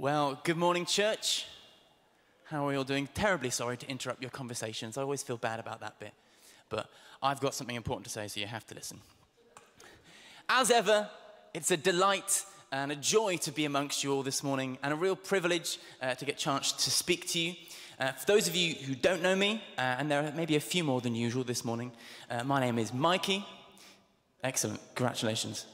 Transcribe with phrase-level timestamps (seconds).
[0.00, 1.44] Well, good morning, church.
[2.44, 3.08] How are you all doing?
[3.14, 4.96] Terribly sorry to interrupt your conversations.
[4.96, 6.12] I always feel bad about that bit.
[6.68, 6.88] But
[7.20, 9.00] I've got something important to say, so you have to listen.
[10.48, 11.10] As ever,
[11.52, 14.96] it's a delight and a joy to be amongst you all this morning, and a
[14.96, 17.54] real privilege uh, to get a chance to speak to you.
[17.98, 20.60] Uh, for those of you who don't know me, uh, and there are maybe a
[20.60, 21.90] few more than usual this morning,
[22.30, 23.44] uh, my name is Mikey.
[24.44, 25.66] Excellent, congratulations.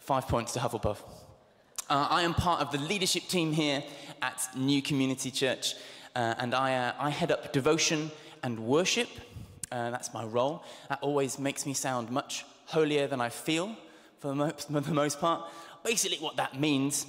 [0.00, 0.98] Five points to Hufflepuff.
[1.88, 3.80] Uh, I am part of the leadership team here
[4.20, 5.76] at New Community Church,
[6.16, 8.10] uh, and I, uh, I, head up devotion
[8.42, 9.08] and worship.
[9.70, 10.64] Uh, that's my role.
[10.88, 13.76] That always makes me sound much holier than I feel,
[14.18, 15.48] for the, most, for the most part.
[15.84, 17.06] Basically, what that means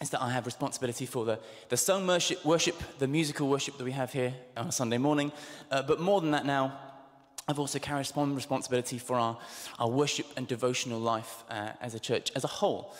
[0.00, 3.84] is that I have responsibility for the, the song worship, worship, the musical worship that
[3.84, 5.32] we have here on a Sunday morning.
[5.72, 6.78] Uh, but more than that now,
[7.48, 9.38] I've also carried some responsibility for our,
[9.80, 12.94] our worship and devotional life uh, as a church as a whole.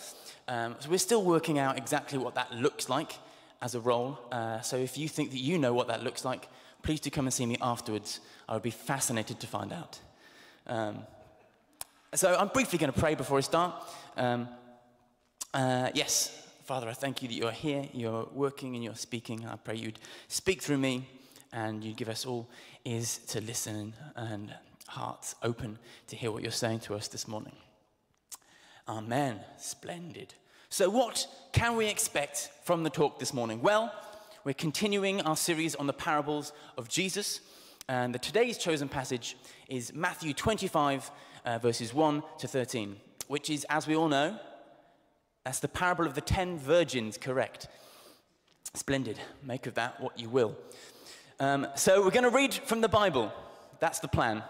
[0.46, 3.18] Um, so we're still working out exactly what that looks like
[3.62, 4.18] as a role.
[4.30, 6.48] Uh, so if you think that you know what that looks like,
[6.82, 8.20] please do come and see me afterwards.
[8.48, 9.98] I would be fascinated to find out.
[10.66, 10.98] Um,
[12.14, 13.74] so I'm briefly going to pray before I start.
[14.16, 14.48] Um,
[15.52, 19.46] uh, yes, Father, I thank you that you are here, you're working and you're speaking.
[19.46, 21.08] I pray you'd speak through me
[21.52, 22.48] and you'd give us all
[22.84, 24.54] ears to listen and
[24.86, 27.56] hearts open to hear what you're saying to us this morning.
[28.88, 29.40] Amen.
[29.58, 30.34] Splendid.
[30.74, 33.62] So, what can we expect from the talk this morning?
[33.62, 33.94] Well,
[34.42, 37.38] we're continuing our series on the parables of Jesus.
[37.88, 39.36] And the, today's chosen passage
[39.68, 41.12] is Matthew 25,
[41.44, 42.96] uh, verses 1 to 13,
[43.28, 44.36] which is, as we all know,
[45.44, 47.68] that's the parable of the ten virgins, correct?
[48.74, 49.20] Splendid.
[49.44, 50.56] Make of that what you will.
[51.38, 53.32] Um, so, we're going to read from the Bible.
[53.78, 54.42] That's the plan.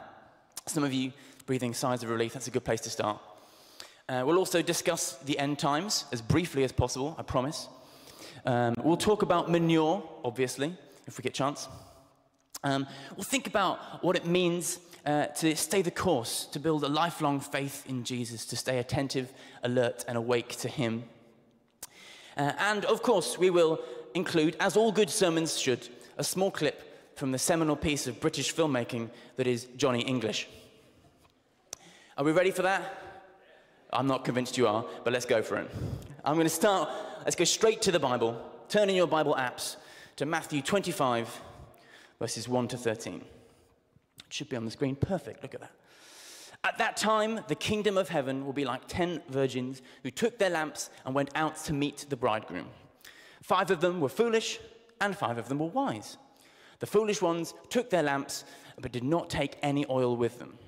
[0.65, 1.13] Some of you
[1.45, 2.33] breathing sighs of relief.
[2.33, 3.21] That's a good place to start.
[4.07, 7.69] Uh, we'll also discuss the end times as briefly as possible, I promise.
[8.45, 11.69] Um, we'll talk about manure, obviously, if we get a chance.
[12.63, 16.89] Um, we'll think about what it means uh, to stay the course, to build a
[16.89, 21.05] lifelong faith in Jesus, to stay attentive, alert, and awake to Him.
[22.37, 23.81] Uh, and of course, we will
[24.15, 28.55] include, as all good sermons should, a small clip from the seminal piece of British
[28.55, 30.47] filmmaking that is Johnny English.
[32.19, 33.04] Are we ready for that?
[33.95, 35.71] I'm not convinced you are, but let's go for it.
[36.25, 36.91] I'm going to start,
[37.25, 38.41] let's go straight to the Bible.
[38.69, 39.77] Turn in your Bible apps
[40.17, 41.41] to Matthew 25,
[42.19, 43.15] verses 1 to 13.
[43.15, 43.25] It
[44.31, 44.97] should be on the screen.
[44.97, 45.43] Perfect.
[45.43, 45.73] Look at that.
[46.65, 50.49] At that time, the kingdom of heaven will be like ten virgins who took their
[50.49, 52.69] lamps and went out to meet the bridegroom.
[53.43, 54.59] Five of them were foolish,
[54.99, 56.17] and five of them were wise.
[56.79, 58.45] The foolish ones took their lamps,
[58.81, 60.59] but did not take any oil with them.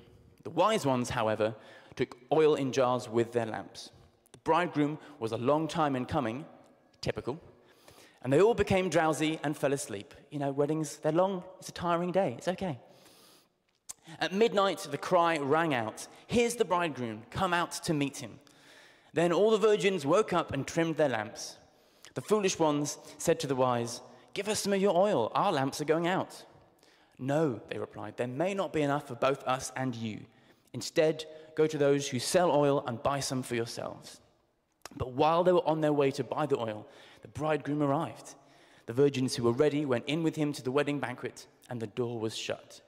[0.43, 1.55] The wise ones, however,
[1.97, 3.89] took oil in jars with their lamps.
[4.31, 6.45] The bridegroom was a long time in coming,
[7.01, 7.41] typical,
[8.23, 10.13] and they all became drowsy and fell asleep.
[10.31, 12.79] You know, weddings, they're long, it's a tiring day, it's okay.
[14.19, 18.39] At midnight, the cry rang out Here's the bridegroom, come out to meet him.
[19.13, 21.55] Then all the virgins woke up and trimmed their lamps.
[22.13, 24.01] The foolish ones said to the wise,
[24.33, 26.43] Give us some of your oil, our lamps are going out.
[27.17, 30.19] No, they replied, there may not be enough for both us and you.
[30.73, 31.25] Instead,
[31.57, 34.21] Go to those who sell oil and buy some for yourselves.
[34.95, 36.87] But while they were on their way to buy the oil,
[37.23, 38.35] the bridegroom arrived.
[38.85, 41.87] The virgins who were ready went in with him to the wedding banquet, and the
[41.87, 42.81] door was shut.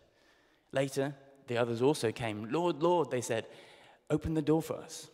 [0.72, 1.16] Later,
[1.48, 2.48] the others also came.
[2.52, 3.48] Lord, Lord, they said,
[4.12, 5.08] open the door for us.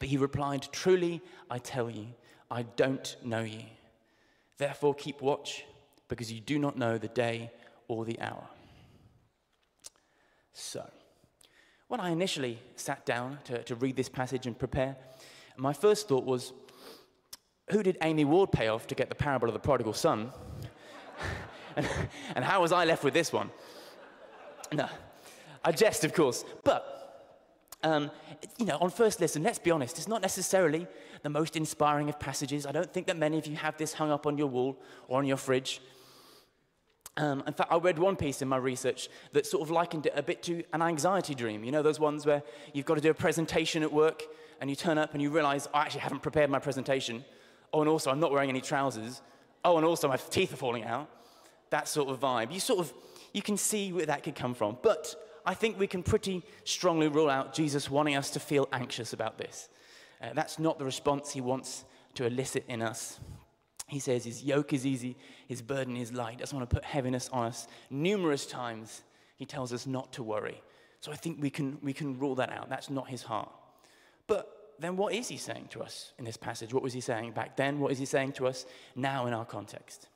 [0.00, 2.08] But he replied, Truly, I tell you,
[2.50, 3.62] I don't know you.
[4.58, 5.64] Therefore, keep watch,
[6.08, 7.52] because you do not know the day
[7.86, 8.48] or the hour.
[10.52, 10.84] So,
[11.88, 14.96] when I initially sat down to, to read this passage and prepare,
[15.56, 16.52] my first thought was,
[17.70, 20.30] who did Amy Ward pay off to get the parable of the prodigal son?
[21.76, 21.88] and,
[22.34, 23.50] and how was I left with this one?
[24.72, 24.88] No,
[25.64, 26.44] I jest, of course.
[26.64, 27.32] But,
[27.82, 28.10] um,
[28.58, 30.86] you know, on first listen, let's be honest, it's not necessarily
[31.22, 32.66] the most inspiring of passages.
[32.66, 34.76] I don't think that many of you have this hung up on your wall
[35.08, 35.80] or on your fridge.
[37.18, 40.12] Um, in fact, I read one piece in my research that sort of likened it
[40.14, 41.64] a bit to an anxiety dream.
[41.64, 42.42] You know, those ones where
[42.74, 44.22] you've got to do a presentation at work
[44.60, 47.24] and you turn up and you realize, I actually haven't prepared my presentation.
[47.72, 49.22] Oh, and also, I'm not wearing any trousers.
[49.64, 51.08] Oh, and also, my teeth are falling out.
[51.70, 52.52] That sort of vibe.
[52.52, 52.92] You sort of,
[53.32, 54.76] you can see where that could come from.
[54.82, 55.14] But
[55.44, 59.38] I think we can pretty strongly rule out Jesus wanting us to feel anxious about
[59.38, 59.68] this.
[60.22, 61.84] Uh, that's not the response he wants
[62.14, 63.20] to elicit in us.
[63.88, 65.16] He says his yoke is easy,
[65.46, 66.38] his burden is light.
[66.38, 67.68] Doesn't want to put heaviness on us.
[67.88, 69.02] Numerous times
[69.36, 70.60] he tells us not to worry.
[71.00, 72.68] So I think we can, we can rule that out.
[72.68, 73.50] That's not his heart.
[74.26, 76.74] But then what is he saying to us in this passage?
[76.74, 77.78] What was he saying back then?
[77.78, 78.66] What is he saying to us
[78.96, 80.08] now in our context?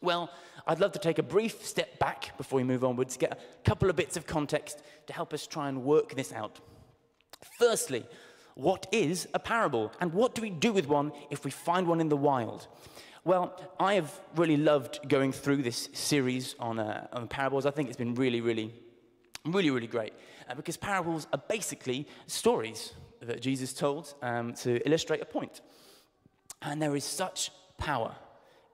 [0.00, 0.30] Well,
[0.66, 3.90] I'd love to take a brief step back before we move onwards, get a couple
[3.90, 6.58] of bits of context to help us try and work this out.
[7.58, 8.04] Firstly,
[8.54, 9.92] what is a parable?
[10.00, 12.66] And what do we do with one if we find one in the wild?
[13.26, 17.64] Well, I have really loved going through this series on, uh, on parables.
[17.64, 18.70] I think it's been really, really,
[19.46, 20.12] really, really great
[20.46, 22.92] uh, because parables are basically stories
[23.22, 25.62] that Jesus told um, to illustrate a point.
[26.60, 28.14] And there is such power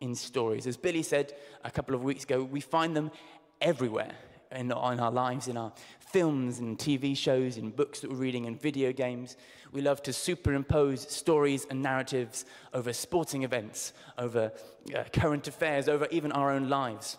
[0.01, 0.67] in stories.
[0.67, 1.33] As Billy said
[1.65, 3.13] a couple of weeks ago, we find them
[3.61, 4.17] everywhere
[4.51, 5.73] in, in our lives, in our
[6.13, 9.37] films and TV shows, and books that we're reading, and video games.
[9.73, 14.53] We love to superimpose stories and narratives over sporting events, over
[14.97, 17.17] uh, current affairs, over even our own lives.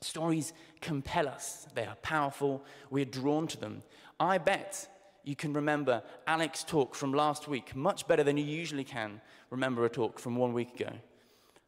[0.00, 3.82] Stories compel us, they are powerful, we're drawn to them.
[4.18, 4.88] I bet
[5.24, 9.84] you can remember Alex's talk from last week much better than you usually can remember
[9.84, 10.92] a talk from one week ago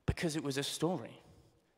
[0.04, 1.20] because it was a story.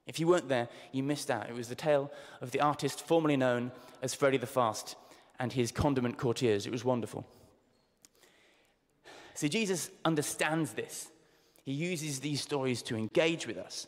[0.09, 1.49] If you weren't there, you missed out.
[1.49, 2.11] It was the tale
[2.41, 3.71] of the artist formerly known
[4.03, 4.97] as Freddie the Fast
[5.39, 6.67] and his condiment courtiers.
[6.67, 7.27] It was wonderful.
[9.35, 11.09] See, Jesus understands this.
[11.63, 13.87] He uses these stories to engage with us.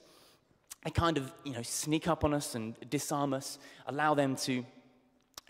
[0.85, 4.65] They kind of, you know, sneak up on us and disarm us, allow them to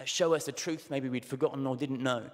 [0.04, 2.30] show us a truth maybe we'd forgotten or didn't know.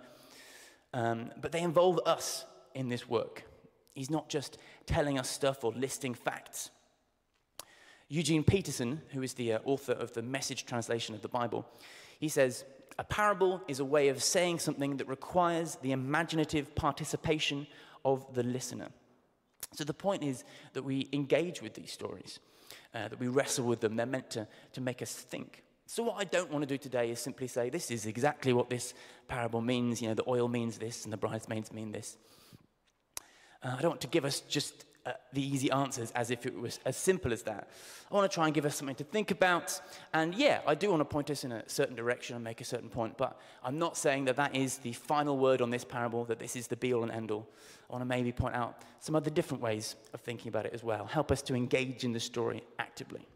[0.94, 2.44] Um, but they involve us
[2.74, 3.44] in this work.
[3.94, 6.70] He's not just telling us stuff or listing facts.
[8.08, 11.66] Eugene Peterson, who is the uh, author of the message translation of the Bible,
[12.20, 12.64] he says,
[12.98, 17.66] A parable is a way of saying something that requires the imaginative participation
[18.04, 18.88] of the listener.
[19.72, 20.44] So the point is
[20.74, 22.38] that we engage with these stories,
[22.94, 23.96] uh, that we wrestle with them.
[23.96, 25.64] They're meant to, to make us think.
[25.88, 28.68] So, what I don't want to do today is simply say, this is exactly what
[28.68, 28.92] this
[29.28, 30.02] parable means.
[30.02, 32.16] You know, the oil means this and the bridesmaids mean this.
[33.62, 36.54] Uh, I don't want to give us just uh, the easy answers as if it
[36.58, 37.68] was as simple as that.
[38.10, 39.80] I want to try and give us something to think about.
[40.12, 42.64] And yeah, I do want to point us in a certain direction and make a
[42.64, 46.24] certain point, but I'm not saying that that is the final word on this parable,
[46.24, 47.48] that this is the be all and end all.
[47.88, 50.82] I want to maybe point out some other different ways of thinking about it as
[50.82, 53.26] well, help us to engage in the story actively.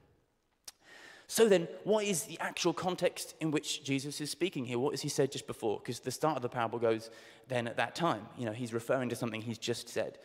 [1.28, 4.81] So then, what is the actual context in which Jesus is speaking here?
[4.81, 5.78] What has he said just before?
[5.78, 7.08] Because the start of the parable goes
[7.46, 8.26] then at that time.
[8.37, 10.19] You know, he's referring to something he's just said.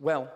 [0.00, 0.28] Well,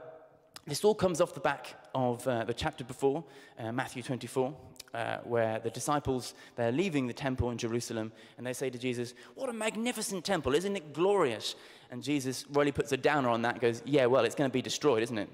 [0.66, 3.24] this all comes off the back of uh, the chapter before,
[3.58, 4.54] uh, Matthew 24,
[4.94, 9.14] uh, where the disciples, they're leaving the temple in Jerusalem, and they say to Jesus,
[9.34, 11.56] what a magnificent temple, isn't it glorious?
[11.90, 14.62] And Jesus really puts a downer on that goes, yeah, well, it's going to be
[14.62, 15.28] destroyed, isn't it?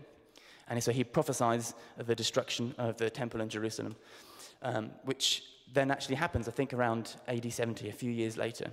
[0.68, 3.96] And so he prophesies the destruction of the temple in Jerusalem,
[4.62, 5.42] um, which
[5.72, 8.70] then actually happens, I think, around AD 70, a few years later.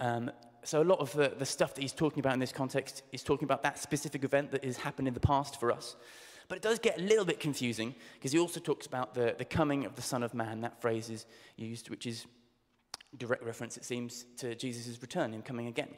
[0.00, 0.30] Um,
[0.64, 3.22] so a lot of the, the stuff that he's talking about in this context is
[3.22, 5.96] talking about that specific event that has happened in the past for us.
[6.48, 9.44] But it does get a little bit confusing because he also talks about the, the
[9.44, 10.62] coming of the Son of Man.
[10.62, 11.26] That phrase is
[11.56, 12.26] used, which is
[13.16, 15.88] direct reference, it seems, to Jesus' return and coming again.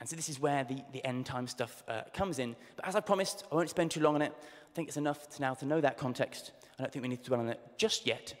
[0.00, 2.56] And so this is where the, the end time stuff uh, comes in.
[2.74, 4.32] But as I promised, I won't spend too long on it.
[4.34, 6.52] I think it's enough to now to know that context.
[6.78, 8.34] I don't think we need to dwell on it just yet.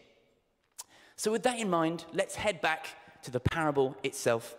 [1.16, 2.88] So with that in mind, let's head back
[3.22, 4.56] to the parable itself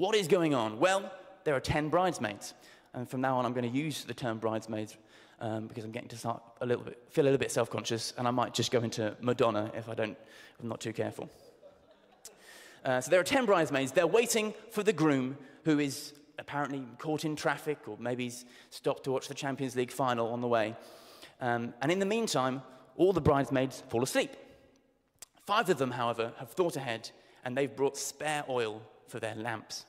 [0.00, 0.80] what is going on?
[0.80, 1.12] Well,
[1.44, 2.54] there are 10 bridesmaids.
[2.94, 4.96] And from now on, I'm going to use the term bridesmaids
[5.40, 8.26] um, because I'm getting to start a little bit, feel a little bit self-conscious, and
[8.26, 11.28] I might just go into Madonna if I don't, if I'm not too careful.
[12.82, 13.92] Uh, so there are 10 bridesmaids.
[13.92, 19.04] They're waiting for the groom who is apparently caught in traffic or maybe he's stopped
[19.04, 20.74] to watch the Champions League final on the way.
[21.42, 22.62] Um, and in the meantime,
[22.96, 24.30] all the bridesmaids fall asleep.
[25.44, 27.10] Five of them, however, have thought ahead
[27.44, 29.84] and they've brought spare oil for their lamps.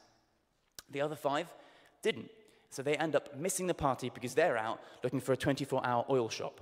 [0.92, 1.54] The other five
[2.02, 2.30] didn't.
[2.70, 6.06] So they end up missing the party because they're out looking for a 24 hour
[6.10, 6.62] oil shop.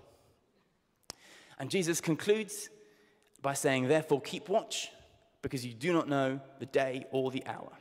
[1.59, 2.69] And Jesus concludes
[3.41, 4.91] by saying, Therefore, keep watch,
[5.41, 7.71] because you do not know the day or the hour.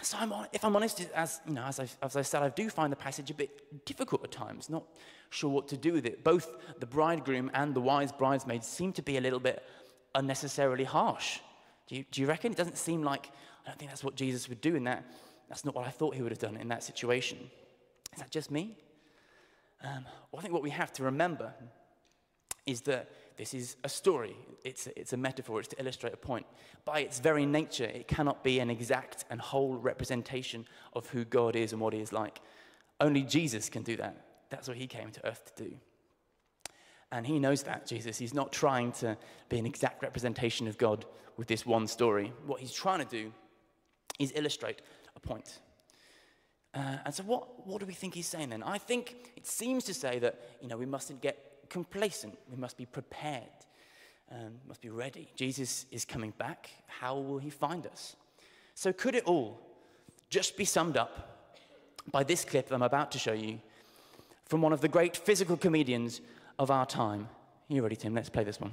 [0.00, 2.70] So, I'm, if I'm honest, as, you know, as, I, as I said, I do
[2.70, 4.84] find the passage a bit difficult at times, not
[5.28, 6.24] sure what to do with it.
[6.24, 9.62] Both the bridegroom and the wise bridesmaids seem to be a little bit
[10.14, 11.40] unnecessarily harsh.
[11.86, 12.52] Do you, do you reckon?
[12.52, 13.30] It doesn't seem like
[13.64, 15.04] I don't think that's what Jesus would do in that.
[15.48, 17.38] That's not what I thought he would have done in that situation.
[18.12, 18.76] Is that just me?
[19.82, 21.52] Um, well, I think what we have to remember
[22.66, 24.36] is that this is a story.
[24.64, 25.60] It's it's a metaphor.
[25.60, 26.46] It's to illustrate a point.
[26.84, 31.56] By its very nature, it cannot be an exact and whole representation of who God
[31.56, 32.40] is and what he is like.
[33.00, 34.24] Only Jesus can do that.
[34.50, 35.74] That's what he came to earth to do.
[37.10, 38.18] And he knows that, Jesus.
[38.18, 39.16] He's not trying to
[39.48, 41.04] be an exact representation of God
[41.36, 42.32] with this one story.
[42.46, 43.32] What he's trying to do
[44.18, 44.80] is illustrate
[45.16, 45.58] a point.
[46.74, 48.62] Uh, and so, what, what do we think he's saying then?
[48.62, 52.76] I think it seems to say that you know, we mustn't get complacent, we must
[52.76, 53.42] be prepared,
[54.32, 55.30] um, must be ready.
[55.36, 56.70] Jesus is coming back.
[56.86, 58.16] How will he find us?
[58.74, 59.60] So, could it all
[60.30, 61.30] just be summed up
[62.10, 63.60] by this clip I'm about to show you
[64.46, 66.20] from one of the great physical comedians
[66.58, 67.28] of our time?
[67.70, 68.14] Are you ready, Tim?
[68.14, 68.72] Let's play this one.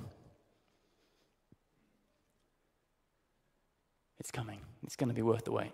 [4.19, 5.71] It's coming, it's going to be worth the wait.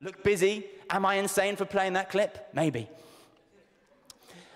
[0.00, 0.64] Look busy.
[0.90, 2.48] Am I insane for playing that clip?
[2.54, 2.88] Maybe.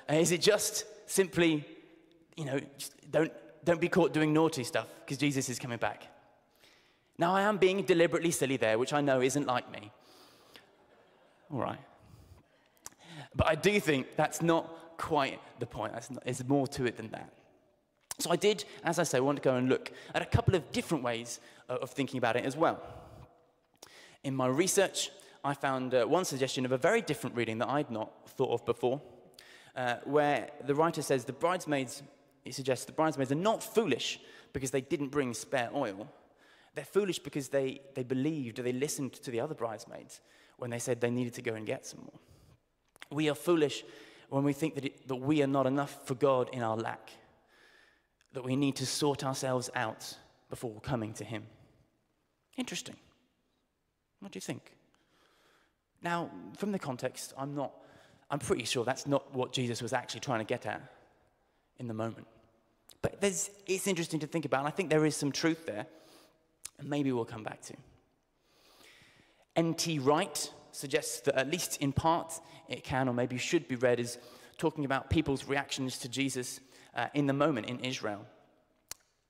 [0.09, 1.67] Uh, is it just simply,
[2.37, 2.61] you know,
[3.11, 3.33] don't,
[3.65, 6.07] don't be caught doing naughty stuff because Jesus is coming back?
[7.19, 9.93] Now, I am being deliberately silly there, which I know isn't like me.
[11.53, 11.79] All right.
[13.35, 15.93] But I do think that's not quite the point.
[15.93, 17.33] Not, there's more to it than that.
[18.19, 20.71] So I did, as I say, want to go and look at a couple of
[20.73, 22.81] different ways of thinking about it as well.
[24.25, 25.11] In my research,
[25.45, 28.65] I found uh, one suggestion of a very different reading that I'd not thought of
[28.65, 29.01] before,
[29.75, 32.03] uh, where the writer says the bridesmaids,
[32.43, 34.21] he suggests the bridesmaids are not foolish
[34.53, 36.09] because they didn't bring spare oil.
[36.75, 40.21] They're foolish because they, they believed or they listened to the other bridesmaids
[40.57, 42.21] when they said they needed to go and get some more.
[43.11, 43.85] We are foolish
[44.29, 47.11] when we think that, it, that we are not enough for God in our lack,
[48.33, 50.17] that we need to sort ourselves out
[50.49, 51.45] before coming to Him.
[52.57, 52.97] Interesting.
[54.21, 54.73] What do you think?
[56.03, 57.73] Now, from the context, I'm not,
[58.31, 60.83] I'm pretty sure that's not what Jesus was actually trying to get at
[61.79, 62.27] in the moment.
[63.03, 65.87] But it's interesting to think about, and I think there is some truth there,
[66.79, 67.75] and maybe we'll come back to.
[69.57, 69.99] N.T.
[69.99, 72.33] Wright suggests that, at least in part,
[72.69, 74.19] it can or maybe should be read as
[74.57, 76.61] talking about people's reactions to Jesus
[76.95, 78.25] uh, in the moment in Israel.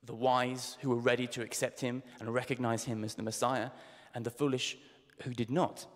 [0.05, 3.71] The wise who were ready to accept him and recognize him as the Messiah,
[4.13, 4.77] and the foolish
[5.23, 5.87] who did not.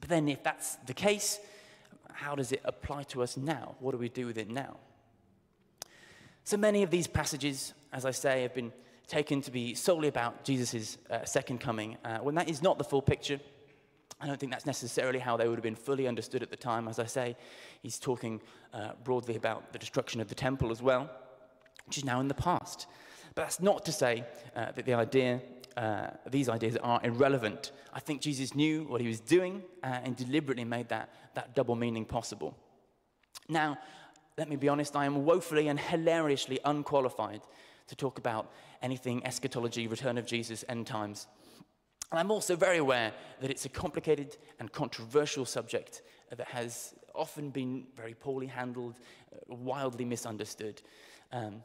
[0.00, 1.40] But then, if that's the case,
[2.12, 3.74] how does it apply to us now?
[3.80, 4.76] What do we do with it now?
[6.46, 8.72] So many of these passages, as I say, have been
[9.08, 12.84] taken to be solely about Jesus' uh, second coming, uh, when that is not the
[12.84, 13.40] full picture.
[14.20, 16.86] I don't think that's necessarily how they would have been fully understood at the time.
[16.86, 17.36] As I say,
[17.82, 18.40] he's talking
[18.72, 21.10] uh, broadly about the destruction of the temple as well,
[21.84, 22.86] which is now in the past.
[23.34, 24.24] But that's not to say
[24.54, 25.42] uh, that the idea
[25.76, 27.72] uh, these ideas are irrelevant.
[27.92, 31.74] I think Jesus knew what he was doing uh, and deliberately made that, that double
[31.74, 32.56] meaning possible.
[33.48, 33.78] Now,
[34.38, 37.40] let me be honest, I am woefully and hilariously unqualified
[37.88, 38.50] to talk about
[38.82, 41.26] anything eschatology, return of Jesus, end times.
[42.10, 47.50] And I'm also very aware that it's a complicated and controversial subject that has often
[47.50, 48.96] been very poorly handled,
[49.32, 50.82] uh, wildly misunderstood.
[51.32, 51.62] Um,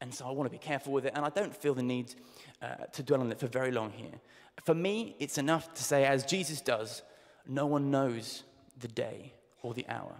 [0.00, 2.14] and so I want to be careful with it, and I don't feel the need
[2.60, 4.20] uh, to dwell on it for very long here.
[4.64, 7.02] For me, it's enough to say, as Jesus does,
[7.46, 8.44] no one knows
[8.78, 9.32] the day
[9.62, 10.14] or the hour.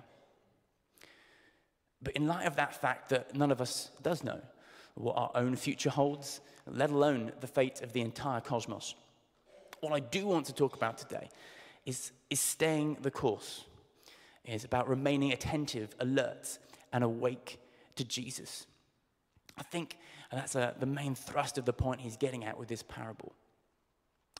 [2.03, 4.41] But in light of that fact that none of us does know
[4.95, 8.95] what our own future holds, let alone the fate of the entire cosmos,
[9.81, 11.29] what I do want to talk about today
[11.87, 13.65] is, is staying the course,
[14.45, 16.59] is about remaining attentive, alert,
[16.93, 17.59] and awake
[17.97, 18.67] to Jesus.
[19.59, 19.99] I think
[20.31, 23.33] that's a, the main thrust of the point he's getting at with this parable.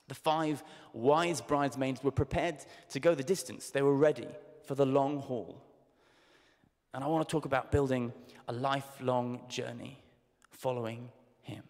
[0.09, 2.59] The five wise bridesmaids were prepared
[2.91, 4.29] to go the distance, they were ready
[4.65, 5.61] for the long haul.
[6.95, 8.13] And I want to talk about building
[8.49, 9.99] a lifelong journey
[10.51, 11.63] following him.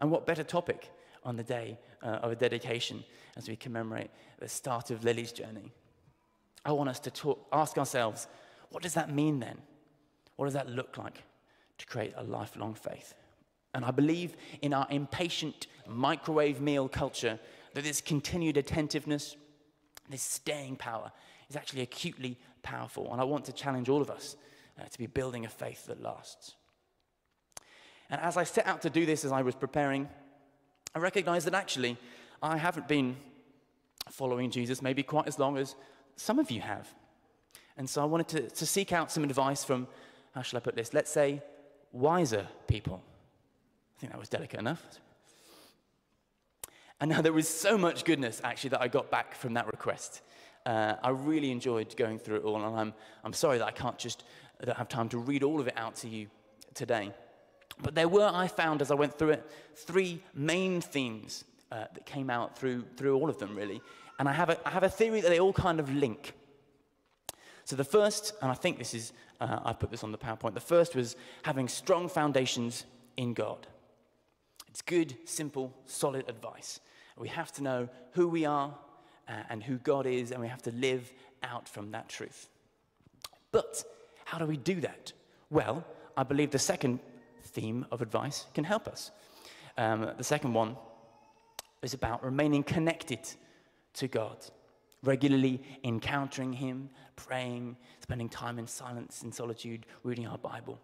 [0.00, 0.90] And what better topic
[1.24, 3.04] on the day uh, of a dedication
[3.36, 5.72] as we commemorate the start of Lily's journey?
[6.64, 8.26] I want us to talk, ask ourselves,
[8.70, 9.58] what does that mean then?
[10.36, 11.22] What does that look like
[11.78, 13.14] to create a lifelong faith.
[13.74, 17.38] And I believe in our impatient microwave meal culture
[17.74, 19.36] that this continued attentiveness,
[20.08, 21.12] this staying power,
[21.50, 23.12] is actually acutely powerful.
[23.12, 24.36] And I want to challenge all of us
[24.78, 26.56] uh, to be building a faith that lasts.
[28.10, 30.08] And as I set out to do this as I was preparing,
[30.94, 31.96] I recognized that actually
[32.42, 33.16] I haven't been
[34.10, 35.76] following Jesus maybe quite as long as
[36.16, 36.92] some of you have.
[37.76, 39.86] And so I wanted to, to seek out some advice from,
[40.34, 40.92] how shall I put this?
[40.92, 41.42] Let's say
[41.92, 43.02] wiser people.
[43.96, 44.82] I think that was delicate enough.
[47.00, 50.22] And now there was so much goodness actually that I got back from that request.
[50.66, 52.94] Uh, I really enjoyed going through it all, and I'm,
[53.24, 54.24] I'm sorry that I can't just
[54.60, 56.28] I don't have time to read all of it out to you
[56.74, 57.12] today.
[57.82, 62.06] But there were, I found as I went through it, three main themes uh, that
[62.06, 63.82] came out through, through all of them, really.
[64.18, 66.32] And I have, a, I have a theory that they all kind of link.
[67.64, 70.54] So the first, and I think this is, uh, I put this on the PowerPoint,
[70.54, 73.66] the first was having strong foundations in God.
[74.68, 76.80] It's good, simple, solid advice.
[77.18, 78.74] We have to know who we are
[79.28, 82.48] uh, and who God is, and we have to live out from that truth.
[83.52, 83.84] But
[84.24, 85.12] how do we do that?
[85.50, 85.84] Well,
[86.16, 87.00] I believe the second
[87.42, 89.10] theme of advice can help us.
[89.78, 90.76] Um, the second one
[91.82, 93.20] is about remaining connected
[93.94, 94.36] to God,
[95.02, 100.78] regularly encountering Him, praying, spending time in silence, in solitude, reading our Bible.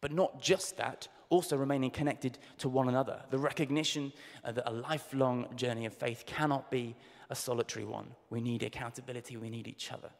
[0.00, 3.20] But not just that, also remaining connected to one another.
[3.30, 4.12] The recognition
[4.44, 6.96] uh, that a lifelong journey of faith cannot be
[7.30, 8.14] a solitary one.
[8.30, 10.10] We need accountability, we need each other.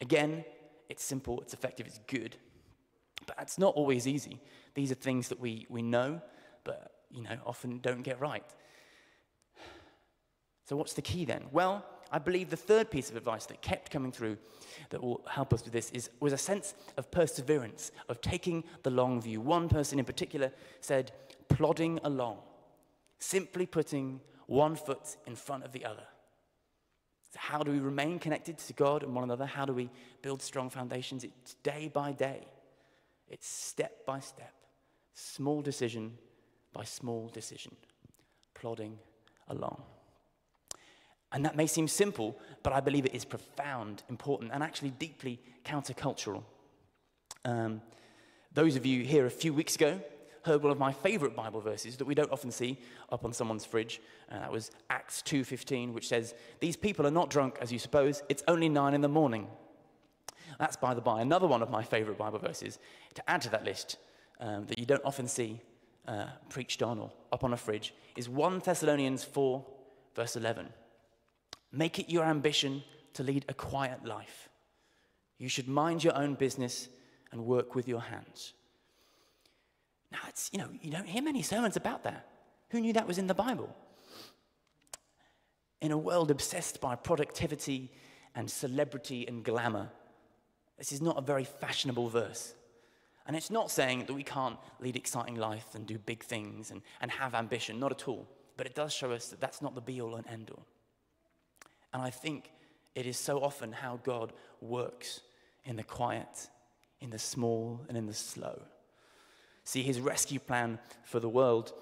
[0.00, 0.44] Again,
[0.88, 2.36] it's simple, it's effective, it's good.
[3.26, 4.40] But it's not always easy.
[4.74, 6.20] These are things that we, we know,
[6.64, 8.44] but you know, often don't get right.
[10.66, 11.44] So what's the key then?
[11.52, 14.36] Well, I believe the third piece of advice that kept coming through
[14.90, 18.90] that will help us with this is, was a sense of perseverance, of taking the
[18.90, 19.40] long view.
[19.40, 21.12] One person in particular said,
[21.48, 22.38] plodding along,
[23.18, 26.04] simply putting one foot in front of the other.
[27.36, 29.46] How do we remain connected to God and one another?
[29.46, 29.90] How do we
[30.22, 31.24] build strong foundations?
[31.24, 32.46] It's day by day,
[33.28, 34.54] it's step by step,
[35.14, 36.18] small decision
[36.72, 37.74] by small decision,
[38.54, 38.98] plodding
[39.48, 39.82] along.
[41.32, 45.40] And that may seem simple, but I believe it is profound, important, and actually deeply
[45.64, 46.44] countercultural.
[47.44, 47.82] Um,
[48.52, 50.00] those of you here a few weeks ago
[50.46, 52.78] heard one of my favorite Bible verses that we don't often see
[53.12, 54.00] up on someone's fridge.
[54.30, 58.22] And that was Acts 2:15, which says, "These people are not drunk as you suppose.
[58.28, 59.50] It's only nine in the morning."
[60.58, 61.20] That's by the by.
[61.20, 62.78] Another one of my favorite Bible verses
[63.14, 63.98] to add to that list
[64.40, 65.60] um, that you don't often see
[66.06, 69.64] uh, preached on or up on a fridge is 1 Thessalonians 4,
[70.14, 70.68] verse 11.
[71.72, 72.82] Make it your ambition
[73.14, 74.48] to lead a quiet life.
[75.38, 76.88] You should mind your own business
[77.32, 78.54] and work with your hands.
[80.12, 82.28] Now, it's, you know, you don't hear many sermons about that.
[82.70, 83.74] Who knew that was in the Bible?
[85.80, 87.92] In a world obsessed by productivity
[88.34, 89.90] and celebrity and glamour,
[90.78, 92.54] this is not a very fashionable verse.
[93.26, 96.82] And it's not saying that we can't lead exciting life and do big things and,
[97.00, 98.28] and have ambition, not at all.
[98.56, 100.64] But it does show us that that's not the be all and end all.
[101.92, 102.52] And I think
[102.94, 105.20] it is so often how God works
[105.64, 106.48] in the quiet,
[107.00, 108.62] in the small, and in the slow.
[109.66, 111.72] See, his rescue plan for the world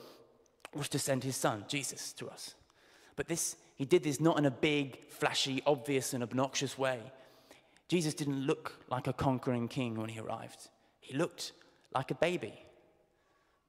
[0.72, 2.54] was to send his son, Jesus, to us.
[3.14, 6.98] But this, he did this not in a big, flashy, obvious, and obnoxious way.
[7.88, 10.70] Jesus didn't look like a conquering king when he arrived.
[10.98, 11.52] He looked
[11.94, 12.54] like a baby,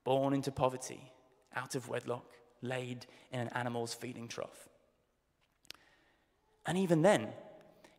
[0.05, 1.11] born into poverty,
[1.53, 2.25] out of wedlock,
[2.61, 4.69] laid in an animal's feeding trough.
[6.65, 7.27] And even then,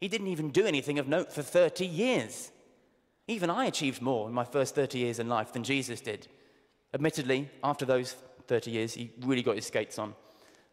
[0.01, 2.53] he didn't even do anything of note for 30 years.
[3.29, 6.29] Even I achieved more in my first 30 years in life than Jesus did.
[6.95, 10.15] Admittedly, after those 30 years, he really got his skates on.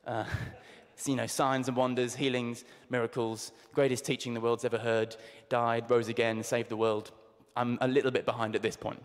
[0.06, 0.26] Uh,
[1.06, 5.16] you know, signs and wonders, healings, miracles, greatest teaching the world's ever heard,
[5.50, 7.12] died, rose again, saved the world.
[7.56, 9.02] I'm a little bit behind at this point.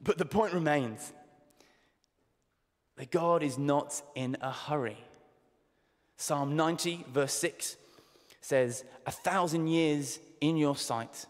[0.00, 1.12] But the point remains
[2.96, 4.98] that God is not in a hurry.
[6.16, 7.76] Psalm 90, verse 6
[8.40, 11.26] says, A thousand years in your sight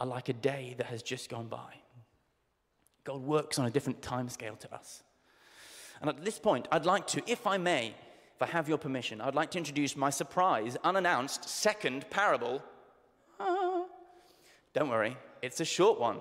[0.00, 1.74] are like a day that has just gone by.
[3.04, 5.02] God works on a different time scale to us.
[6.00, 7.94] And at this point, I'd like to, if I may,
[8.36, 12.62] if I have your permission, I'd like to introduce my surprise, unannounced second parable.
[13.40, 13.84] Ah.
[14.74, 16.18] Don't worry, it's a short one.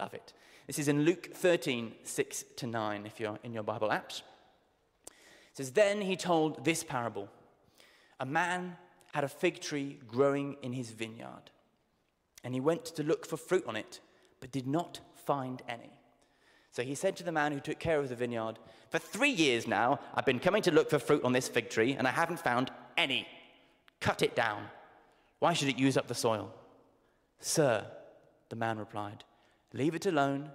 [0.00, 0.32] Love it.
[0.66, 4.22] This is in Luke 13, 6 to 9, if you're in your Bible apps.
[5.06, 7.28] It says, Then he told this parable
[8.18, 8.76] a man
[9.12, 11.50] had a fig tree growing in his vineyard,
[12.44, 14.00] and he went to look for fruit on it,
[14.40, 15.90] but did not find any.
[16.72, 18.58] So he said to the man who took care of the vineyard,
[18.90, 21.94] For three years now, I've been coming to look for fruit on this fig tree,
[21.94, 23.26] and I haven't found any.
[24.00, 24.64] Cut it down.
[25.40, 26.54] Why should it use up the soil?
[27.40, 27.84] Sir,
[28.48, 29.24] the man replied,
[29.72, 30.50] Leave it alone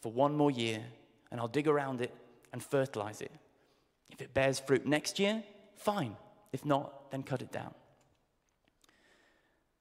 [0.00, 0.82] for one more year,
[1.30, 2.14] and I'll dig around it
[2.52, 3.32] and fertilize it.
[4.10, 5.42] If it bears fruit next year,
[5.76, 6.16] fine.
[6.52, 7.74] If not, then cut it down.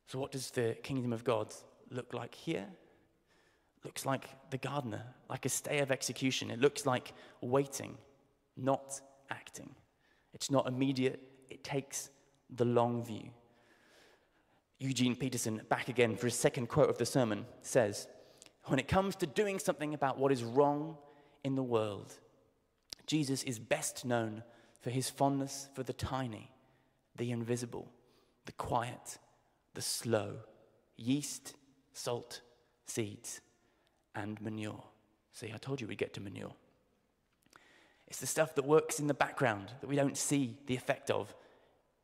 [0.08, 1.54] So, what does the kingdom of God
[1.92, 2.66] look like here?
[3.84, 6.50] Looks like the gardener, like a stay of execution.
[6.50, 7.98] It looks like waiting,
[8.56, 9.70] not acting.
[10.34, 12.10] It's not immediate, it takes
[12.50, 13.30] the long view.
[14.80, 18.08] Eugene Peterson, back again for his second quote of the sermon, says
[18.66, 20.98] When it comes to doing something about what is wrong
[21.44, 22.14] in the world,
[23.08, 24.44] Jesus is best known
[24.82, 26.52] for his fondness for the tiny,
[27.16, 27.92] the invisible,
[28.46, 29.18] the quiet,
[29.78, 30.38] the slow,
[30.96, 31.54] yeast,
[31.94, 32.42] salt,
[32.88, 33.42] seeds,
[34.16, 34.84] and manure.
[35.34, 36.56] See, I told you we'd get to manure.
[38.08, 41.32] It's the stuff that works in the background that we don't see the effect of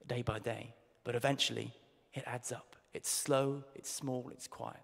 [0.05, 1.73] day by day, but eventually
[2.13, 2.75] it adds up.
[2.93, 4.77] It's slow, it's small, it's quiet.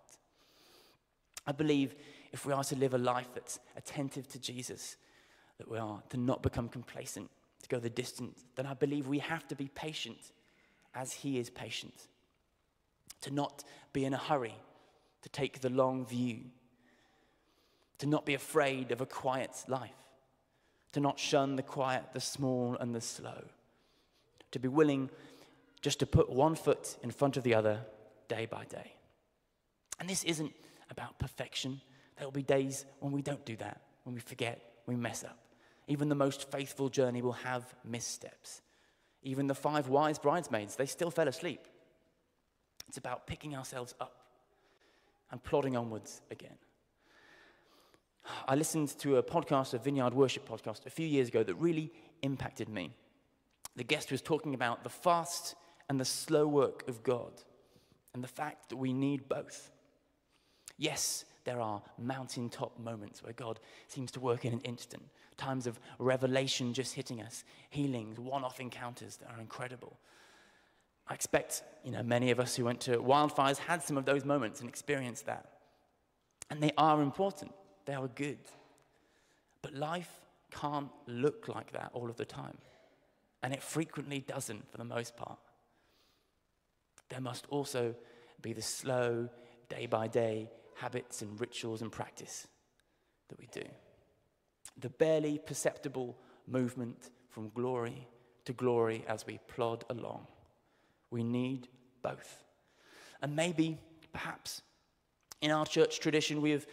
[1.45, 1.93] I believe
[2.31, 4.97] if we are to live a life that's attentive to Jesus,
[5.59, 7.29] that we are to not become complacent,
[7.61, 10.31] to go the distance, then I believe we have to be patient
[10.95, 12.07] as He is patient,
[13.21, 14.55] to not be in a hurry,
[15.21, 16.39] to take the long view,
[17.97, 19.91] to not be afraid of a quiet life,
[20.93, 23.43] to not shun the quiet, the small, and the slow,
[24.51, 25.09] to be willing
[25.81, 27.79] just to put one foot in front of the other
[28.27, 28.93] day by day.
[29.99, 30.53] And this isn't
[30.89, 31.81] about perfection.
[32.17, 35.37] There will be days when we don't do that, when we forget, we mess up.
[35.87, 38.61] Even the most faithful journey will have missteps.
[39.23, 41.67] Even the five wise bridesmaids, they still fell asleep.
[42.89, 44.15] It's about picking ourselves up
[45.29, 46.57] and plodding onwards again.
[48.47, 51.93] I listened to a podcast, a Vineyard Worship podcast, a few years ago that really
[52.23, 52.89] impacted me.
[53.75, 55.53] The guest was talking about the fast
[55.87, 57.31] and the slow work of God
[58.15, 59.69] and the fact that we need both.
[60.79, 65.03] Yes, there are mountaintop moments where God seems to work in an instant,
[65.37, 69.99] times of revelation just hitting us, healings, one off encounters that are incredible.
[71.09, 74.23] I expect, you know, many of us who went to wildfires had some of those
[74.23, 75.49] moments and experienced that.
[76.51, 77.51] And they are important,
[77.85, 78.39] they are good.
[79.63, 80.11] But life
[80.51, 82.57] can't look like that all of the time.
[83.41, 85.39] And it frequently doesn't for the most part.
[87.09, 87.95] There must also
[88.41, 89.29] be the slow,
[89.67, 92.47] day by day habits and rituals and practice
[93.29, 93.67] that we do.
[94.79, 96.17] The barely perceptible
[96.47, 98.07] movement from glory
[98.45, 100.27] to glory as we plod along.
[101.11, 101.67] We need
[102.01, 102.43] both.
[103.21, 103.77] And maybe,
[104.13, 104.61] perhaps,
[105.41, 106.65] in our church tradition, we have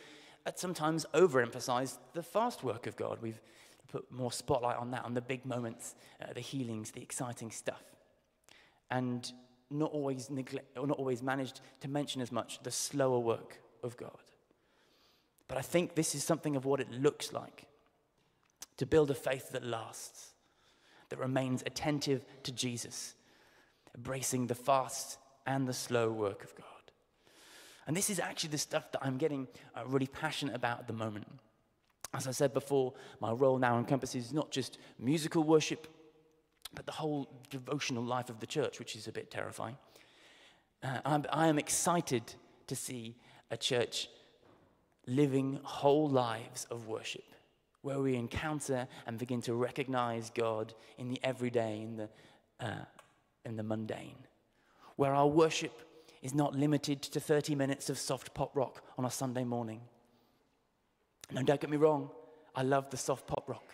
[0.54, 3.18] sometimes overemphasized the fast work of God.
[3.20, 3.40] We've
[3.88, 7.82] put more spotlight on that, on the big moments, uh, the healings, the exciting stuff.
[8.90, 9.30] And
[9.70, 13.96] not always, neglect, or not always managed to mention as much the slower work of
[13.96, 14.18] God.
[15.48, 17.66] But I think this is something of what it looks like
[18.76, 20.32] to build a faith that lasts,
[21.08, 23.14] that remains attentive to Jesus,
[23.96, 26.66] embracing the fast and the slow work of God.
[27.86, 30.92] And this is actually the stuff that I'm getting uh, really passionate about at the
[30.92, 31.26] moment.
[32.12, 35.86] As I said before, my role now encompasses not just musical worship,
[36.74, 39.76] but the whole devotional life of the church, which is a bit terrifying.
[40.82, 42.22] Uh, I'm, I am excited
[42.66, 43.16] to see
[43.50, 44.08] a church
[45.06, 47.24] living whole lives of worship,
[47.82, 52.08] where we encounter and begin to recognize God in the everyday, in the,
[52.58, 52.84] uh,
[53.46, 54.26] in the mundane,
[54.96, 55.72] where our worship
[56.20, 59.80] is not limited to 30 minutes of soft pop rock on a Sunday morning.
[61.30, 62.10] No, don't get me wrong,
[62.54, 63.64] I love the soft pop rock.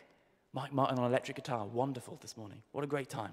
[0.53, 2.63] Mike Martin on electric guitar, wonderful this morning.
[2.73, 3.33] What a great time.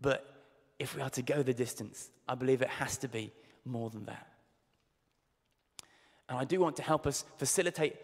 [0.00, 0.30] But
[0.78, 3.32] if we are to go the distance, I believe it has to be
[3.64, 4.26] more than that.
[6.28, 7.96] And I do want to help us facilitate,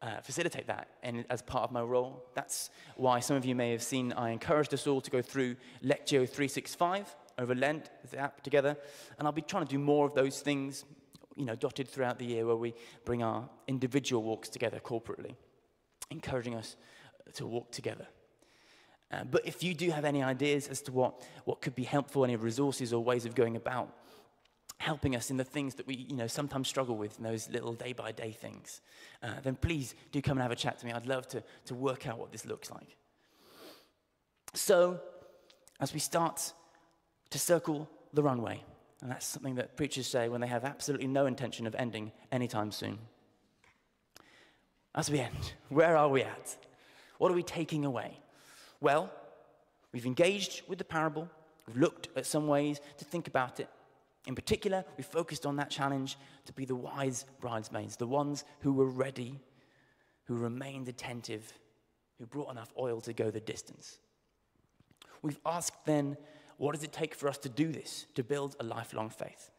[0.00, 2.24] uh, facilitate that and as part of my role.
[2.34, 5.56] That's why some of you may have seen I encouraged us all to go through
[5.84, 8.76] Lectio 365 over Lent, the app together.
[9.18, 10.84] And I'll be trying to do more of those things,
[11.36, 15.34] you know, dotted throughout the year where we bring our individual walks together corporately,
[16.10, 16.76] encouraging us
[17.34, 18.06] to walk together.
[19.10, 22.24] Uh, but if you do have any ideas as to what, what could be helpful,
[22.24, 23.94] any resources or ways of going about
[24.78, 27.74] helping us in the things that we you know, sometimes struggle with, in those little
[27.74, 28.80] day by day things,
[29.22, 30.92] uh, then please do come and have a chat to me.
[30.92, 32.96] I'd love to, to work out what this looks like.
[34.54, 35.00] So,
[35.80, 36.52] as we start
[37.30, 38.62] to circle the runway,
[39.02, 42.72] and that's something that preachers say when they have absolutely no intention of ending anytime
[42.72, 42.98] soon.
[44.94, 46.56] As we end, where are we at?
[47.18, 48.18] What are we taking away?
[48.80, 49.10] Well,
[49.92, 51.28] we've engaged with the parable,
[51.66, 53.68] we've looked at some ways to think about it,
[54.28, 58.74] in particular, we focused on that challenge to be the wise bridesmaids, the ones who
[58.74, 59.40] were ready,
[60.24, 61.50] who remained attentive,
[62.18, 63.98] who brought enough oil to go the distance.
[65.22, 66.18] We've asked then,
[66.58, 69.50] what does it take for us to do this, to build a lifelong faith?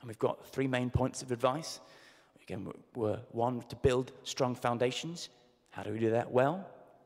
[0.00, 1.80] And we've got three main points of advice.
[2.44, 5.30] Again, we're one, to build strong foundations.
[5.70, 6.30] How do we do that?
[6.30, 6.64] Well,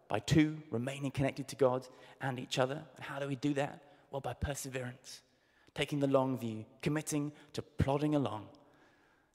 [0.08, 1.88] by two, remaining connected to God
[2.20, 2.82] and each other.
[2.96, 3.82] And how do we do that?
[4.10, 5.22] Well, by perseverance
[5.76, 8.46] taking the long view, committing to plodding along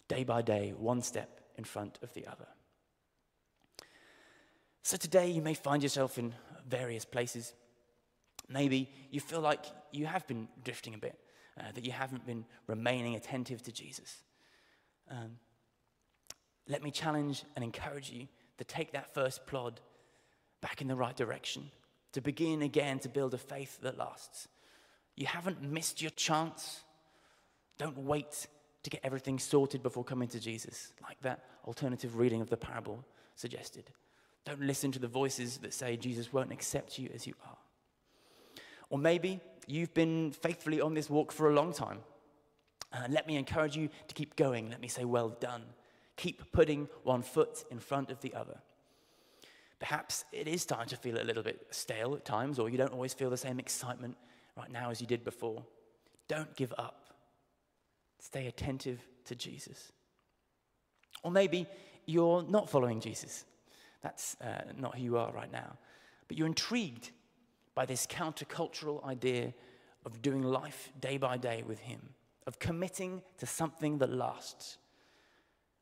[0.08, 2.48] day by day, one step in front of the other.
[4.82, 6.34] So today you may find yourself in
[6.68, 7.54] various places.
[8.50, 11.20] Maybe you feel like you have been drifting a bit,
[11.60, 14.24] uh, that you haven't been remaining attentive to Jesus.
[15.12, 15.38] Um,
[16.68, 18.28] let me challenge and encourage you
[18.58, 19.80] to take that first plod
[20.60, 21.70] back in the right direction,
[22.14, 24.48] to begin again to build a faith that lasts.
[25.16, 26.82] You haven't missed your chance.
[27.78, 28.48] Don't wait
[28.84, 33.04] to get everything sorted before coming to Jesus, like that alternative reading of the parable
[33.36, 33.92] suggested.
[34.46, 37.58] Don't listen to the voices that say Jesus won't accept you as you are.
[38.90, 42.00] Or maybe you've been faithfully on this walk for a long time.
[42.92, 44.70] Uh, let me encourage you to keep going.
[44.70, 45.64] Let me say, well done.
[46.18, 48.58] Keep putting one foot in front of the other.
[49.80, 52.94] Perhaps it is time to feel a little bit stale at times, or you don't
[52.94, 54.18] always feel the same excitement
[54.62, 55.64] right now as you did before.
[56.28, 57.14] Don't give up.
[58.20, 59.92] Stay attentive to Jesus.
[61.24, 61.68] Or maybe
[62.06, 63.46] you're not following Jesus.
[64.02, 65.78] That's uh, not who you are right now.
[66.28, 67.12] But you're intrigued
[67.76, 69.54] by this countercultural idea
[70.06, 72.02] of doing life day by day with Him,
[72.48, 74.78] of committing to something that lasts.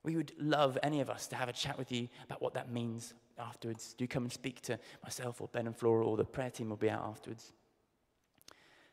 [0.04, 2.72] We would love any of us to have a chat with you about what that
[2.72, 3.94] means afterwards.
[3.98, 6.78] Do come and speak to myself or Ben and Flora, or the prayer team will
[6.78, 7.54] be out afterwards.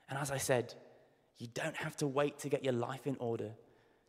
[0.08, 0.74] And as I said,
[1.38, 3.50] you don't have to wait to get your life in order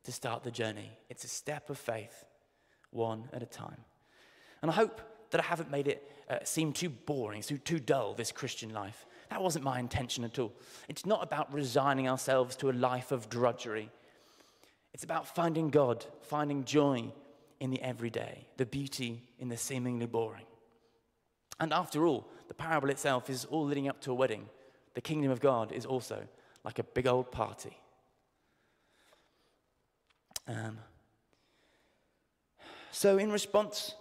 [0.04, 0.92] to start the journey.
[1.10, 2.26] It's a step of faith,
[2.92, 3.84] one at a time.
[4.62, 8.14] And I hope that I haven't made it uh, seem too boring, too, too dull,
[8.14, 9.06] this Christian life.
[9.30, 10.54] That wasn't my intention at all.
[10.88, 13.90] It's not about resigning ourselves to a life of drudgery.
[14.94, 17.12] It's about finding God, finding joy
[17.60, 20.46] in the everyday, the beauty in the seemingly boring.
[21.60, 24.48] And after all, the parable itself is all leading up to a wedding.
[24.98, 26.24] The kingdom of God is also
[26.64, 27.78] like a big old party.
[30.48, 30.80] Um,
[32.90, 33.94] so, in response,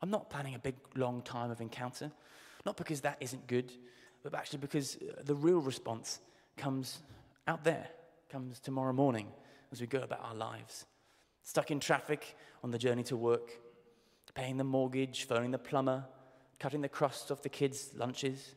[0.00, 2.10] I'm not planning a big, long time of encounter,
[2.64, 3.70] not because that isn't good,
[4.22, 6.20] but actually because uh, the real response
[6.56, 7.02] comes
[7.46, 7.86] out there,
[8.30, 9.26] comes tomorrow morning
[9.72, 10.86] as we go about our lives.
[11.42, 13.50] Stuck in traffic on the journey to work,
[14.34, 16.02] paying the mortgage, phoning the plumber,
[16.58, 18.54] cutting the crusts off the kids' lunches,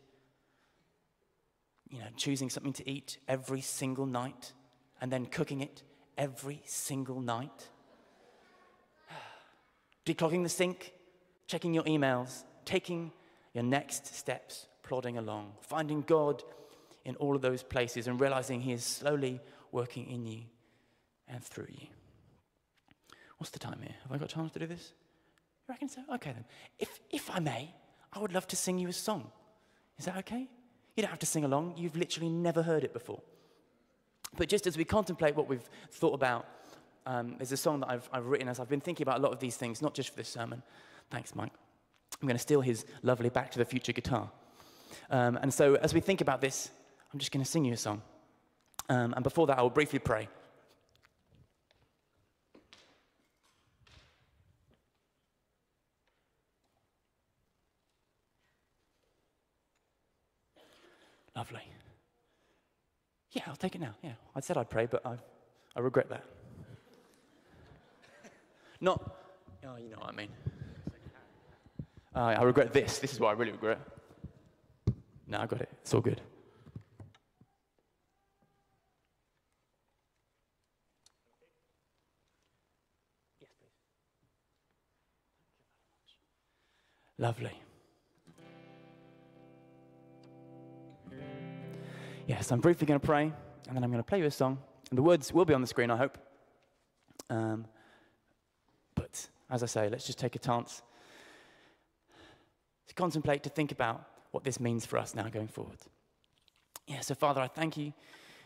[1.90, 4.54] you know, choosing something to eat every single night
[5.02, 5.84] and then cooking it
[6.18, 7.70] every single night.
[10.06, 10.94] Declogging the sink,
[11.48, 13.12] checking your emails, taking
[13.54, 16.44] your next steps, plodding along, finding God
[17.06, 19.40] in all of those places and realizing He is slowly
[19.72, 20.42] working in you
[21.28, 21.88] and through you.
[23.38, 23.96] What's the time here?
[24.04, 24.94] Have I got time to do this?
[25.68, 26.02] You reckon so?
[26.16, 26.46] Okay then.
[26.80, 27.74] If, if I may,
[28.12, 29.32] I would love to sing you a song.
[29.98, 30.50] Is that okay?
[30.98, 33.22] You don't have to sing along, you've literally never heard it before.
[34.36, 36.48] But just as we contemplate what we've thought about,
[37.06, 39.32] um, there's a song that I've, I've written as I've been thinking about a lot
[39.32, 40.64] of these things, not just for this sermon.
[41.12, 41.52] Thanks, Mike.
[42.20, 44.32] I'm going to steal his lovely Back to the Future guitar.
[45.12, 46.72] Um, and so as we think about this,
[47.14, 48.02] I'm just going to sing you a song.
[48.90, 50.28] Um, and before that, I will briefly pray.
[61.38, 61.62] Lovely.
[63.30, 63.94] Yeah, I'll take it now.
[64.02, 65.18] Yeah, I said I'd pray, but I,
[65.76, 66.24] I regret that.
[68.82, 69.00] Not,
[69.64, 70.30] oh, you know what I mean.
[72.16, 72.98] Uh, I regret this.
[72.98, 73.80] This is what I really regret.
[75.28, 75.70] No, I got it.
[75.84, 76.22] It's all good.
[83.40, 83.76] Yes, please.
[87.20, 87.67] Lovely.
[92.28, 93.32] Yes, I'm briefly going to pray,
[93.68, 94.58] and then I'm going to play you a song.
[94.90, 96.18] And the words will be on the screen, I hope.
[97.30, 97.66] Um,
[98.96, 100.82] but as I say, let's just take a chance
[102.90, 105.78] to contemplate, to think about what this means for us now going forward.
[106.86, 107.94] Yeah, so Father, I thank you.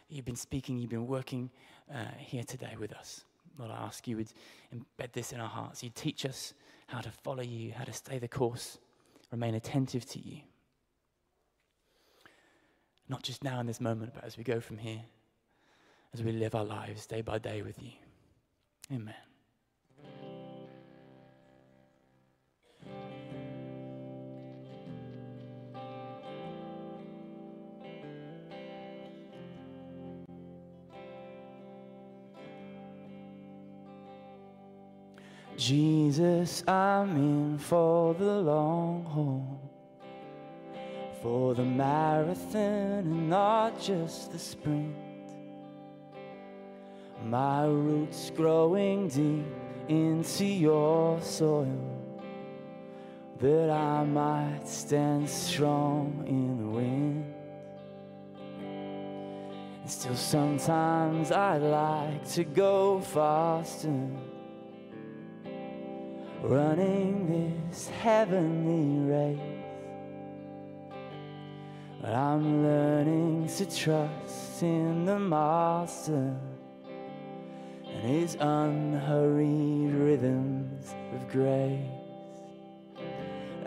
[0.09, 1.49] You've been speaking, you've been working
[1.91, 3.23] uh, here today with us.
[3.57, 4.31] Lord, I ask you would
[4.75, 5.81] embed this in our hearts.
[5.81, 6.53] You'd teach us
[6.85, 8.77] how to follow you, how to stay the course,
[9.31, 10.41] remain attentive to you
[13.11, 15.01] not just now in this moment, but as we go from here,
[16.13, 17.91] as we live our lives day by day with you.
[18.91, 19.13] Amen.
[35.57, 39.70] Jesus, I'm in for the long haul
[41.21, 44.95] for the marathon and not just the sprint.
[47.23, 49.45] My roots growing deep
[49.87, 51.97] into your soil.
[53.39, 57.33] that I might stand strong in the wind.
[59.81, 64.07] And still, sometimes I like to go faster,
[66.43, 69.50] running this heavenly race.
[72.01, 76.35] But I'm learning to trust in the Master
[77.85, 81.85] and his unhurried rhythms of grace.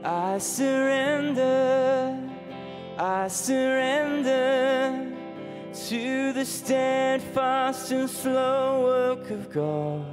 [0.02, 2.18] I surrender,
[2.98, 5.12] I surrender
[5.88, 10.04] to the steadfast and slow work of God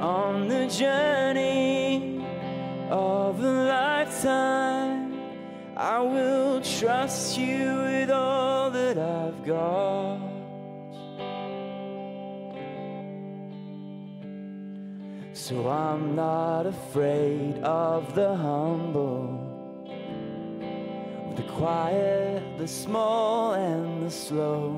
[0.00, 2.24] on the journey
[2.88, 4.81] of a lifetime.
[5.82, 10.20] I will trust you with all that I've got.
[15.32, 19.26] So I'm not afraid of the humble,
[21.34, 24.76] the quiet, the small, and the slow.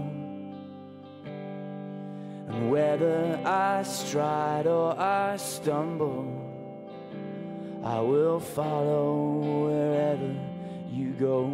[2.48, 6.24] And whether I stride or I stumble,
[7.84, 10.43] I will follow wherever
[10.94, 11.44] you go.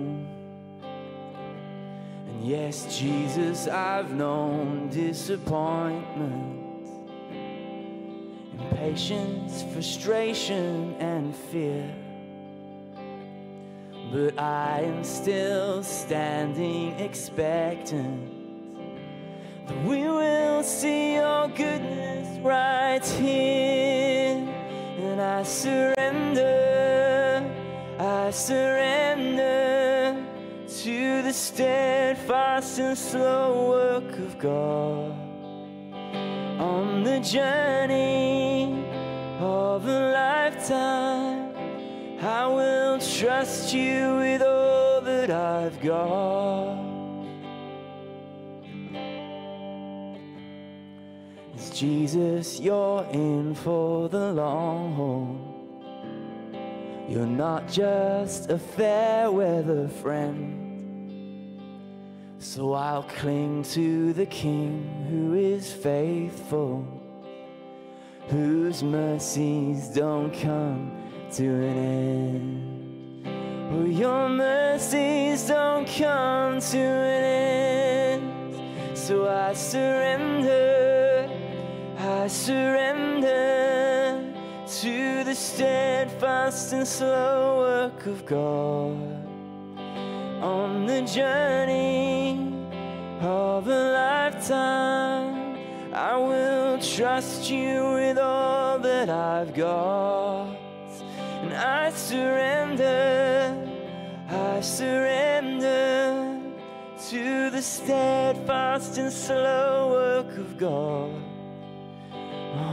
[0.83, 6.87] And yes, Jesus, I've known disappointment,
[8.53, 11.91] impatience, frustration, and fear.
[14.13, 18.31] But I am still standing expectant
[19.67, 24.47] that we will see your goodness right here.
[24.99, 26.51] And I surrender,
[27.99, 29.00] I surrender
[30.85, 35.13] to the steadfast and slow work of God
[36.59, 38.83] on the journey
[39.41, 41.55] of a lifetime.
[42.23, 46.79] I will trust you with all that I've got.
[51.57, 55.51] It's Jesus, you're in for the long haul.
[57.07, 60.60] You're not just a fair weather friend.
[62.43, 66.87] So I'll cling to the King who is faithful,
[68.29, 70.91] whose mercies don't come
[71.33, 71.77] to an
[73.27, 73.27] end.
[73.75, 78.97] Oh, your mercies don't come to an end.
[78.97, 81.29] So I surrender,
[81.99, 83.29] I surrender
[84.81, 88.97] to the steadfast and slow work of God
[90.43, 92.00] on the journey
[93.21, 95.59] of a lifetime.
[95.93, 100.57] I will trust you with all that I've got.
[101.43, 103.69] And I surrender,
[104.29, 106.41] I surrender
[107.09, 111.23] to the steadfast and slow work of God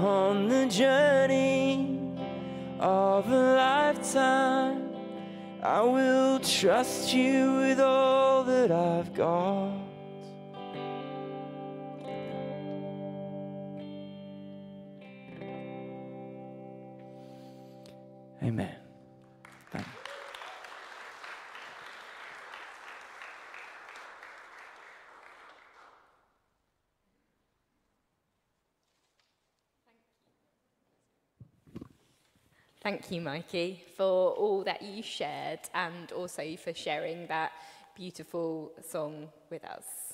[0.01, 1.99] on the journey
[2.79, 4.93] of a lifetime.
[5.61, 9.86] I will trust you with all that I've got.
[18.47, 18.75] Amen.
[19.71, 19.91] Thank you.
[32.81, 37.51] Thank you, Mikey, for all that you shared and also for sharing that
[37.97, 40.06] beautiful song with us.